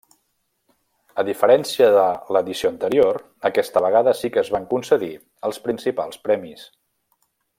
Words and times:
A 1.23 1.25
diferència 1.27 1.89
de 1.95 2.05
l'edició 2.37 2.71
anterior, 2.71 3.19
aquesta 3.51 3.85
vegada 3.87 4.17
sí 4.23 4.33
que 4.37 4.43
es 4.45 4.51
van 4.57 4.67
concedir 4.75 5.13
els 5.51 5.63
principals 5.69 6.23
premis. 6.29 6.69